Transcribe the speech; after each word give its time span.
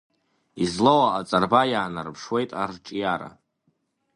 Излоу 0.63 1.01
аҟаҵарба 1.05 1.61
иаанарԥшуеит 1.71 2.49
арҿиара… 2.61 3.29